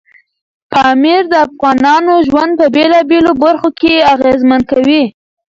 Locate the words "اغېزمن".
4.13-4.61